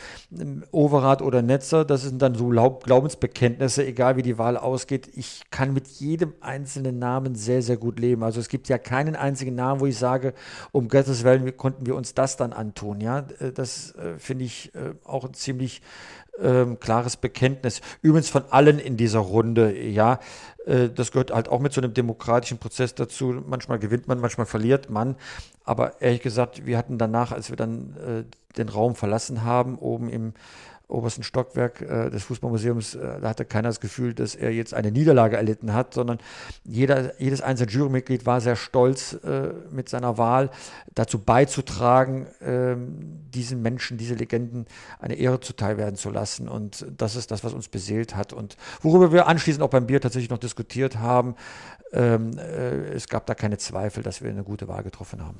[0.72, 5.08] Overath oder Netzer, das sind dann so Glaubensbekenntnisse, egal wie die Wahl ausgeht.
[5.14, 8.22] Ich kann mit jedem einzelnen Namen sehr, sehr gut leben.
[8.22, 10.34] Also es gibt ja keinen einzelnen einzigen Namen, wo ich sage,
[10.72, 13.00] um Gottes Willen konnten wir uns das dann antun.
[13.00, 15.80] Ja, äh, das äh, finde ich äh, auch ein ziemlich
[16.40, 17.80] ähm, klares Bekenntnis.
[18.02, 20.18] Übrigens von allen in dieser Runde, ja,
[20.66, 23.42] äh, das gehört halt auch mit so einem demokratischen Prozess dazu.
[23.46, 25.16] Manchmal gewinnt man, manchmal verliert man.
[25.64, 30.08] Aber ehrlich gesagt, wir hatten danach, als wir dann äh, den Raum verlassen haben, oben
[30.08, 30.32] im
[30.88, 34.90] obersten Stockwerk äh, des Fußballmuseums, äh, da hatte keiner das Gefühl, dass er jetzt eine
[34.90, 36.18] Niederlage erlitten hat, sondern
[36.64, 40.50] jeder, jedes einzelne Jurymitglied war sehr stolz äh, mit seiner Wahl
[40.94, 44.66] dazu beizutragen, ähm, diesen Menschen, diese Legenden
[44.98, 46.48] eine Ehre zuteil werden zu lassen.
[46.48, 50.00] Und das ist das, was uns beseelt hat und worüber wir anschließend auch beim Bier
[50.00, 51.36] tatsächlich noch diskutiert haben.
[51.92, 55.38] Ähm, äh, es gab da keine Zweifel, dass wir eine gute Wahl getroffen haben.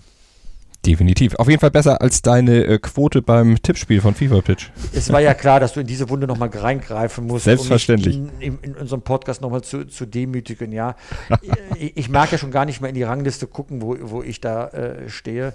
[0.89, 1.35] Definitiv.
[1.35, 4.71] Auf jeden Fall besser als deine äh, Quote beim Tippspiel von FIFA Pitch.
[4.95, 7.45] Es war ja klar, dass du in diese Wunde nochmal reingreifen musst.
[7.45, 8.17] Selbstverständlich.
[8.17, 10.97] Um in, in, in, unserem Podcast nochmal zu, zu demütigen, ja.
[11.79, 14.41] ich, ich, mag ja schon gar nicht mehr in die Rangliste gucken, wo, wo ich
[14.41, 15.53] da äh, stehe.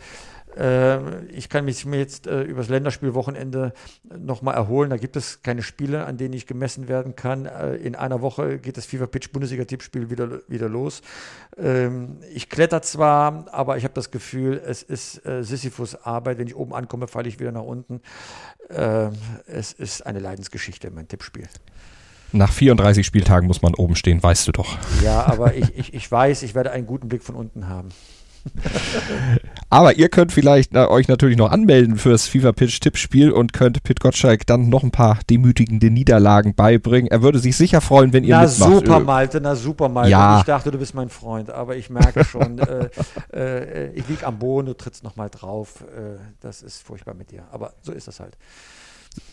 [0.57, 3.73] Äh, ich kann mich jetzt äh, übers Länderspielwochenende
[4.17, 4.89] nochmal erholen.
[4.89, 7.45] Da gibt es keine Spiele, an denen ich gemessen werden kann.
[7.45, 11.01] Äh, in einer Woche geht das FIFA Pitch Bundesliga-Tippspiel wieder, wieder los.
[11.57, 16.37] Ähm, ich kletter zwar, aber ich habe das Gefühl, es ist äh, Sisyphus Arbeit.
[16.37, 18.01] Wenn ich oben ankomme, falle ich wieder nach unten.
[18.69, 19.09] Äh,
[19.47, 21.47] es ist eine Leidensgeschichte, mein Tippspiel.
[22.31, 24.77] Nach 34 Spieltagen muss man oben stehen, weißt du doch.
[25.03, 27.89] Ja, aber ich, ich, ich weiß, ich werde einen guten Blick von unten haben.
[29.69, 33.81] Aber ihr könnt vielleicht na, euch natürlich noch anmelden fürs FIFA Pitch Tippspiel und könnt
[33.83, 37.09] Pit Gottschalk dann noch ein paar demütigende Niederlagen beibringen.
[37.09, 38.69] Er würde sich sicher freuen, wenn ihr na, mitmacht.
[38.69, 40.11] Na super, Malte, na super, Malte.
[40.11, 40.39] Ja.
[40.39, 42.89] Ich dachte, du bist mein Freund, aber ich merke schon, äh,
[43.33, 45.81] äh, ich liege am Boden, du trittst nochmal drauf.
[45.81, 48.37] Äh, das ist furchtbar mit dir, aber so ist das halt.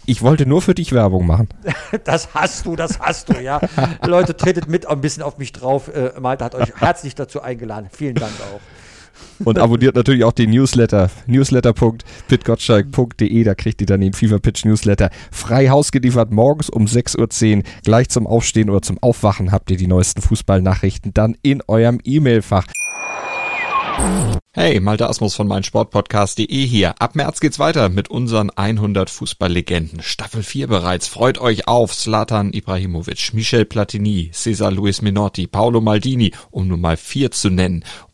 [0.06, 1.48] Ich wollte nur für dich Werbung machen.
[2.04, 3.60] Das hast du, das hast du, ja.
[4.06, 5.88] Leute, tretet mit ein bisschen auf mich drauf.
[5.94, 7.88] Äh, Malte hat euch herzlich dazu eingeladen.
[7.92, 8.60] Vielen Dank auch.
[9.44, 11.10] Und abonniert natürlich auch den Newsletter.
[11.26, 17.56] Newsletter.pitgottschalk.de, da kriegt ihr dann den FIFA Pitch Newsletter frei Haus geliefert morgens um 6.10
[17.56, 17.62] Uhr.
[17.84, 22.66] Gleich zum Aufstehen oder zum Aufwachen habt ihr die neuesten Fußballnachrichten dann in eurem E-Mail-Fach.
[24.52, 27.00] Hey, Malte Asmus von meinsportpodcast.de hier.
[27.00, 30.02] Ab März geht's weiter mit unseren 100 Fußballlegenden.
[30.02, 31.06] Staffel 4 bereits.
[31.06, 36.96] Freut euch auf Zlatan Ibrahimovic, Michel Platini, Cesar Luis Minotti, Paolo Maldini, um nur mal
[36.96, 37.84] vier zu nennen.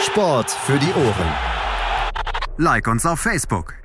[0.00, 1.32] Sport für die Ohren.
[2.56, 3.79] Like uns auf Facebook.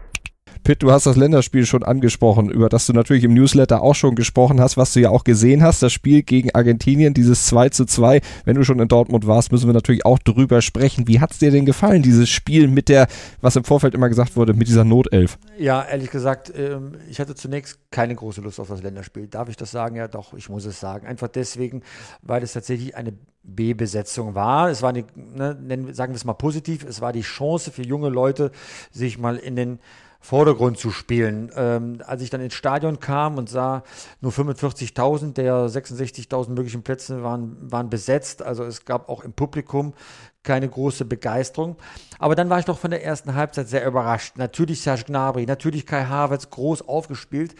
[0.65, 4.15] Pitt, du hast das Länderspiel schon angesprochen, über das du natürlich im Newsletter auch schon
[4.15, 5.83] gesprochen hast, was du ja auch gesehen hast.
[5.83, 8.19] Das Spiel gegen Argentinien, dieses 2 zu 2.
[8.45, 11.07] Wenn du schon in Dortmund warst, müssen wir natürlich auch drüber sprechen.
[11.07, 13.05] Wie hat es dir denn gefallen, dieses Spiel mit der,
[13.41, 15.37] was im Vorfeld immer gesagt wurde, mit dieser Notelf?
[15.59, 19.27] Ja, ehrlich gesagt, ähm, ich hatte zunächst keine große Lust auf das Länderspiel.
[19.27, 19.95] Darf ich das sagen?
[19.97, 21.05] Ja, doch, ich muss es sagen.
[21.05, 21.83] Einfach deswegen,
[22.23, 24.71] weil es tatsächlich eine B-Besetzung war.
[24.71, 28.09] Es war eine, ne, sagen wir es mal positiv, es war die Chance für junge
[28.09, 28.51] Leute,
[28.91, 29.79] sich mal in den
[30.25, 31.51] Vordergrund zu spielen.
[31.55, 33.83] Ähm, als ich dann ins Stadion kam und sah,
[34.21, 38.41] nur 45.000 der 66.000 möglichen Plätze waren, waren besetzt.
[38.41, 39.93] Also es gab auch im Publikum
[40.41, 41.75] keine große Begeisterung.
[42.17, 44.37] Aber dann war ich doch von der ersten Halbzeit sehr überrascht.
[44.37, 47.53] Natürlich Serge Gnabry, natürlich Kai Havertz groß aufgespielt.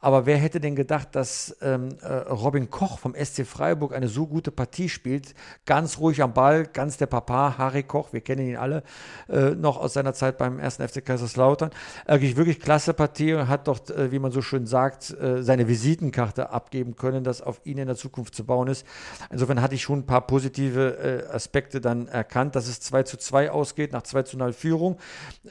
[0.00, 4.26] Aber wer hätte denn gedacht, dass ähm, äh, Robin Koch vom SC Freiburg eine so
[4.26, 5.34] gute Partie spielt?
[5.66, 8.82] Ganz ruhig am Ball, ganz der Papa, Harry Koch, wir kennen ihn alle
[9.28, 11.70] äh, noch aus seiner Zeit beim ersten FC Kaiserslautern.
[12.06, 15.68] Eigentlich wirklich klasse Partie und hat doch, äh, wie man so schön sagt, äh, seine
[15.68, 18.86] Visitenkarte abgeben können, dass auf ihn in der Zukunft zu bauen ist.
[19.30, 23.18] Insofern hatte ich schon ein paar positive äh, Aspekte dann erkannt, dass es 2 zu
[23.18, 24.96] 2 ausgeht, nach 2 zu 0 Führung.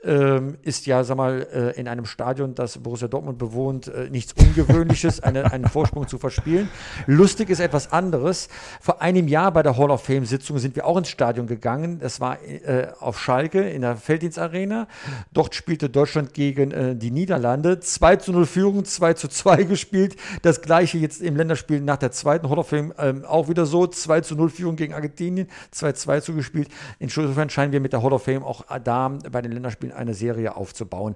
[0.03, 5.21] Ähm, ist ja, sag mal, äh, in einem Stadion, das Borussia Dortmund bewohnt, nichts Ungewöhnliches,
[5.21, 6.69] eine, einen Vorsprung zu verspielen.
[7.06, 8.49] Lustig ist etwas anderes.
[8.82, 11.99] Vor einem Jahr bei der Hall of Fame-Sitzung sind wir auch ins Stadion gegangen.
[11.99, 14.88] Das war äh, auf Schalke in der Felddienstarena.
[15.32, 17.80] Dort spielte Deutschland gegen äh, die Niederlande.
[17.80, 20.15] 2 zu 0 Führung, 2 zu 2 gespielt.
[20.41, 23.88] Das gleiche jetzt im Länderspiel nach der zweiten Hall of Fame ähm, auch wieder so.
[23.88, 26.69] 2 zu 0 Führung gegen Argentinien, 2 zu 2 zugespielt.
[26.97, 30.56] Insofern scheinen wir mit der Hall of Fame auch da bei den Länderspielen eine Serie
[30.56, 31.15] aufzubauen.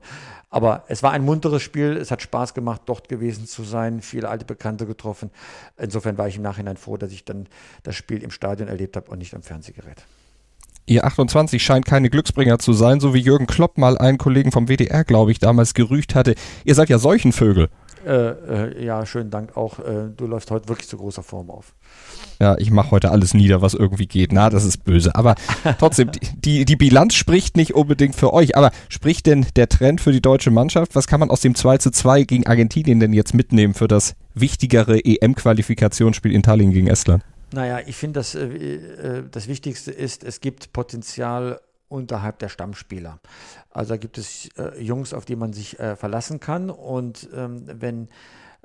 [0.49, 1.97] Aber es war ein munteres Spiel.
[1.97, 5.29] Es hat Spaß gemacht, dort gewesen zu sein, viele alte Bekannte getroffen.
[5.77, 7.47] Insofern war ich im Nachhinein froh, dass ich dann
[7.83, 10.03] das Spiel im Stadion erlebt habe und nicht am Fernsehgerät.
[10.85, 14.67] Ihr 28 scheint keine Glücksbringer zu sein, so wie Jürgen Klopp mal einen Kollegen vom
[14.67, 16.35] WDR, glaube ich, damals gerügt hatte.
[16.65, 17.69] Ihr seid ja solchen Vögel.
[18.05, 19.79] Äh, äh, ja, schönen Dank auch.
[19.79, 21.73] Äh, du läufst heute wirklich zu großer Form auf.
[22.39, 24.33] Ja, ich mache heute alles nieder, was irgendwie geht.
[24.33, 25.15] Na, das ist böse.
[25.15, 25.35] Aber
[25.79, 28.57] trotzdem, die, die Bilanz spricht nicht unbedingt für euch.
[28.57, 30.95] Aber spricht denn der Trend für die deutsche Mannschaft?
[30.95, 34.15] Was kann man aus dem 2 zu 2 gegen Argentinien denn jetzt mitnehmen für das
[34.33, 37.23] wichtigere EM-Qualifikationsspiel in Tallinn gegen Estland?
[37.53, 41.59] Naja, ich finde, das, äh, äh, das Wichtigste ist, es gibt Potenzial
[41.93, 43.19] unterhalb der Stammspieler.
[43.69, 46.69] Also da gibt es äh, Jungs, auf die man sich äh, verlassen kann.
[46.69, 48.09] Und ähm, wenn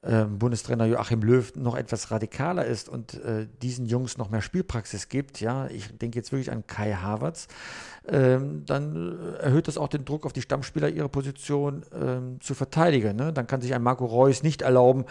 [0.01, 5.41] Bundestrainer Joachim Löw noch etwas radikaler ist und äh, diesen Jungs noch mehr Spielpraxis gibt,
[5.41, 7.49] ja, ich denke jetzt wirklich an Kai Havertz,
[8.11, 12.55] ähm, dann äh, erhöht das auch den Druck auf die Stammspieler, ihre Position ähm, zu
[12.55, 13.17] verteidigen.
[13.17, 13.33] Ne?
[13.33, 15.05] Dann kann sich ein Marco Reus nicht erlauben,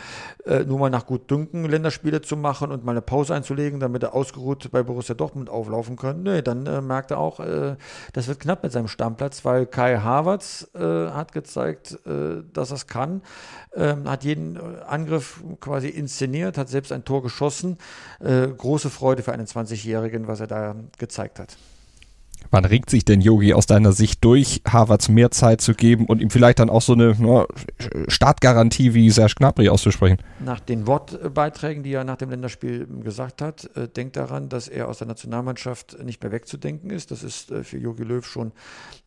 [0.45, 4.15] äh, nur mal nach Gutdünken Länderspiele zu machen und mal eine Pause einzulegen, damit er
[4.15, 6.23] ausgeruht bei Borussia Dortmund auflaufen kann.
[6.23, 7.75] Nee, dann äh, merkt er auch, äh,
[8.13, 11.99] das wird knapp mit seinem Stammplatz, weil Kai Havertz äh, hat gezeigt,
[12.53, 13.21] dass er es kann,
[13.75, 17.77] ähm, hat jeden Angriff quasi inszeniert, hat selbst ein Tor geschossen.
[18.19, 21.57] große Freude für einen 20-Jährigen, was er da gezeigt hat.
[22.51, 26.21] Wann regt sich denn Yogi aus deiner Sicht durch, Harvards mehr Zeit zu geben und
[26.21, 27.45] ihm vielleicht dann auch so eine no,
[28.07, 30.17] Startgarantie wie Serge Gnabry auszusprechen?
[30.39, 34.87] Nach den Wortbeiträgen, die er nach dem Länderspiel gesagt hat, äh, denkt daran, dass er
[34.87, 37.11] aus der Nationalmannschaft nicht mehr wegzudenken ist.
[37.11, 38.51] Das ist äh, für Jogi Löw schon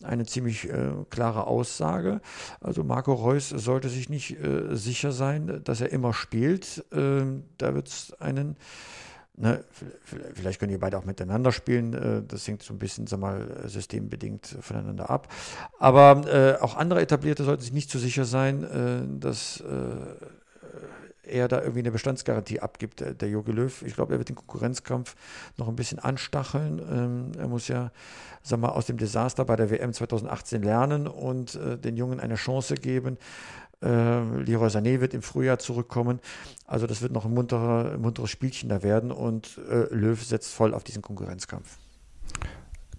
[0.02, 2.20] eine ziemlich äh, klare Aussage.
[2.60, 6.84] Also Marco Reus sollte sich nicht äh, sicher sein, dass er immer spielt.
[6.92, 8.56] Ähm, da wird es einen
[9.36, 9.64] Ne,
[10.34, 11.94] vielleicht können die beide auch miteinander spielen.
[11.94, 15.32] Äh, das hängt so ein bisschen, sag mal, systembedingt voneinander ab.
[15.78, 20.24] Aber äh, auch andere Etablierte sollten sich nicht zu so sicher sein, äh, dass äh,
[21.30, 23.82] er da irgendwie eine Bestandsgarantie abgibt, der, der Jogi Löw.
[23.82, 25.14] Ich glaube, er wird den Konkurrenzkampf
[25.56, 26.78] noch ein bisschen anstacheln.
[26.78, 27.92] Ähm, er muss ja,
[28.42, 32.34] sag mal, aus dem Desaster bei der WM 2018 lernen und äh, den Jungen eine
[32.34, 33.16] Chance geben.
[33.82, 36.20] Äh, Leroy Sané wird im Frühjahr zurückkommen.
[36.66, 40.74] Also das wird noch ein munterer, munteres Spielchen da werden und äh, Löw setzt voll
[40.74, 41.78] auf diesen Konkurrenzkampf.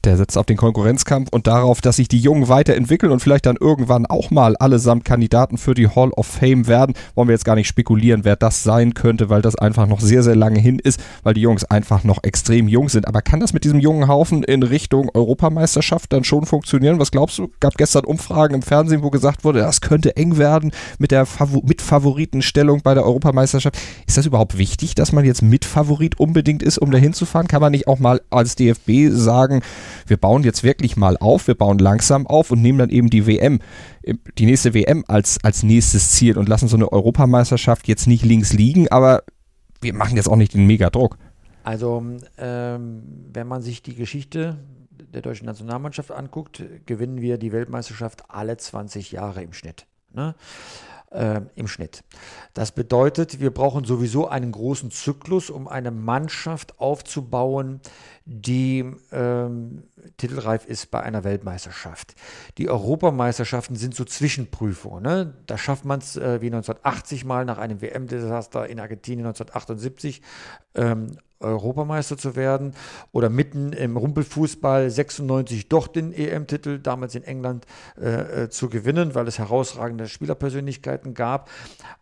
[0.03, 3.55] Der setzt auf den Konkurrenzkampf und darauf, dass sich die Jungen weiterentwickeln und vielleicht dann
[3.55, 6.95] irgendwann auch mal allesamt Kandidaten für die Hall of Fame werden.
[7.13, 10.23] Wollen wir jetzt gar nicht spekulieren, wer das sein könnte, weil das einfach noch sehr,
[10.23, 13.07] sehr lange hin ist, weil die Jungs einfach noch extrem jung sind.
[13.07, 16.97] Aber kann das mit diesem jungen Haufen in Richtung Europameisterschaft dann schon funktionieren?
[16.97, 17.51] Was glaubst du?
[17.59, 21.61] Gab gestern Umfragen im Fernsehen, wo gesagt wurde, das könnte eng werden mit der Favor
[21.63, 23.77] Mitfavoritenstellung bei der Europameisterschaft.
[24.07, 27.47] Ist das überhaupt wichtig, dass man jetzt Mitfavorit unbedingt ist, um da hinzufahren?
[27.47, 29.61] Kann man nicht auch mal als DFB sagen,
[30.07, 33.27] wir bauen jetzt wirklich mal auf, wir bauen langsam auf und nehmen dann eben die
[33.27, 33.59] WM,
[34.37, 38.53] die nächste WM als, als nächstes Ziel und lassen so eine Europameisterschaft jetzt nicht links
[38.53, 39.23] liegen, aber
[39.81, 41.17] wir machen jetzt auch nicht den Megadruck.
[41.63, 42.03] Also,
[42.37, 44.57] ähm, wenn man sich die Geschichte
[45.13, 49.85] der deutschen Nationalmannschaft anguckt, gewinnen wir die Weltmeisterschaft alle 20 Jahre im Schnitt.
[50.13, 50.35] Ne?
[51.11, 52.03] Äh, im Schnitt.
[52.53, 57.81] Das bedeutet, wir brauchen sowieso einen großen Zyklus, um eine Mannschaft aufzubauen,
[58.25, 59.83] die ähm,
[60.17, 62.15] titelreif ist bei einer Weltmeisterschaft.
[62.57, 65.03] Die Europameisterschaften sind so Zwischenprüfungen.
[65.03, 65.33] Ne?
[65.47, 70.21] Da schafft man es äh, wie 1980 mal nach einem WM-Desaster in Argentinien 1978
[70.75, 72.73] ähm, Europameister zu werden
[73.11, 77.65] oder mitten im Rumpelfußball 96 doch den EM-Titel damals in England
[77.99, 81.49] äh, äh, zu gewinnen, weil es herausragende Spielerpersönlichkeiten gab.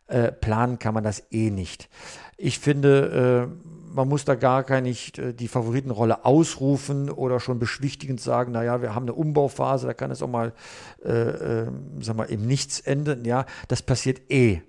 [0.08, 1.90] Äh, planen kann man das eh nicht.
[2.38, 7.60] Ich finde, äh, man muss da gar gar nicht äh, die Favoritenrolle ausrufen oder schon
[7.60, 10.54] beschwichtigend sagen, naja, wir haben eine Umbauphase, da kann es auch mal,
[11.04, 11.68] äh, äh,
[12.00, 13.26] sag mal, im Nichts enden.
[13.26, 14.62] Ja, das passiert eh.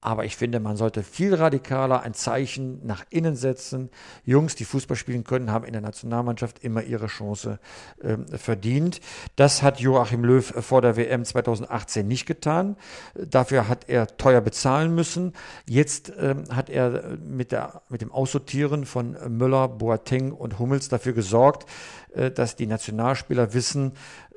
[0.00, 3.90] Aber ich finde, man sollte viel radikaler ein Zeichen nach innen setzen.
[4.24, 7.58] Jungs, die Fußball spielen können, haben in der Nationalmannschaft immer ihre Chance
[8.00, 9.00] äh, verdient.
[9.36, 12.76] Das hat Joachim Löw vor der WM 2018 nicht getan.
[13.14, 15.32] Dafür hat er teuer bezahlen müssen.
[15.66, 21.14] Jetzt ähm, hat er mit, der, mit dem Aussortieren von Müller, Boateng und Hummels dafür
[21.14, 21.66] gesorgt,
[22.14, 23.92] äh, dass die Nationalspieler wissen,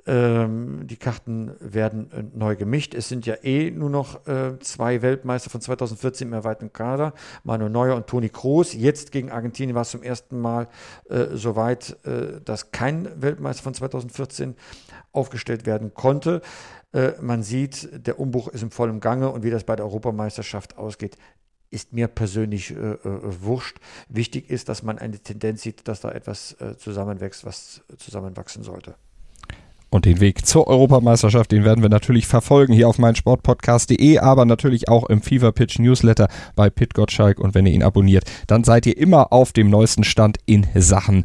[0.10, 2.96] ähm, die Karten werden äh, neu gemischt.
[2.96, 7.70] Es sind ja eh nur noch äh, zwei Weltmeister von 2014 im erweiterten Kader, Manuel
[7.70, 8.74] Neuer und Toni Kroos.
[8.74, 10.68] Jetzt gegen Argentinien war es zum ersten Mal
[11.10, 14.56] äh, soweit, äh, dass kein Weltmeister von 2014
[15.12, 16.42] aufgestellt werden konnte.
[16.92, 20.80] Äh, man sieht, der Umbruch ist im vollen Gange und wie das bei der Europameisterschaft
[20.80, 21.18] ausgeht,
[21.70, 23.78] ist mir persönlich äh, äh, wurscht.
[24.08, 28.96] Wichtig ist, dass man eine Tendenz sieht, dass da etwas äh, zusammenwächst, was zusammenwachsen sollte.
[29.90, 34.88] Und den Weg zur Europameisterschaft, den werden wir natürlich verfolgen hier auf meinsportpodcast.de, aber natürlich
[34.88, 37.40] auch im Fever Pitch Newsletter bei Pit Gottschalk.
[37.40, 41.24] Und wenn ihr ihn abonniert, dann seid ihr immer auf dem neuesten Stand in Sachen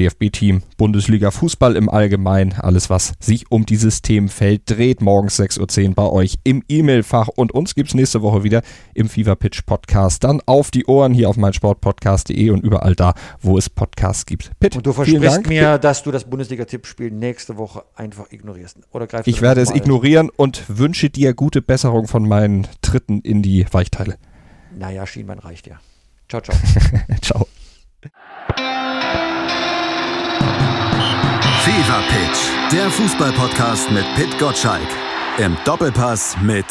[0.00, 5.94] DFB-Team, Bundesliga, Fußball im Allgemeinen, alles was sich um dieses Themenfeld dreht, morgens 6.10 Uhr
[5.94, 8.62] bei euch im E-Mail-Fach und uns gibt es nächste Woche wieder
[8.94, 10.24] im Fever Pitch Podcast.
[10.24, 14.52] Dann auf die Ohren hier auf meinsportpodcast.de und überall da, wo es Podcasts gibt.
[14.58, 18.78] Pitt, und du versprichst mir, dass du das Bundesliga-Tippspiel nächste Woche einfach ignorierst.
[18.92, 23.42] Oder greifst ich werde es ignorieren und wünsche dir gute Besserung von meinen Tritten in
[23.42, 24.16] die Weichteile.
[24.76, 25.78] Naja, Schienbein reicht ja.
[26.28, 26.56] Ciao, ciao.
[27.20, 27.46] ciao.
[31.80, 34.86] Fever Pitch, der Fußballpodcast mit Pit Gottschalk.
[35.38, 36.66] Im Doppelpass mit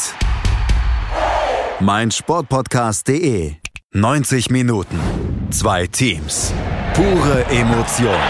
[1.80, 3.56] meinsportpodcast.de.
[3.92, 5.00] 90 Minuten,
[5.50, 6.54] zwei Teams,
[6.94, 8.20] pure Emotion.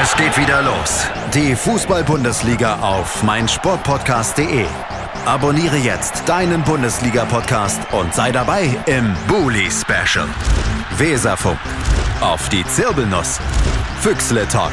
[0.00, 1.06] Es geht wieder los.
[1.34, 4.66] Die Fußball-Bundesliga auf meinsportpodcast.de.
[5.26, 10.28] Abonniere jetzt deinen Bundesliga-Podcast und sei dabei im Bully Special.
[10.98, 11.58] Weserfunk.
[12.20, 13.40] Auf die Zirbelnuss.
[14.00, 14.72] Füchsle Talk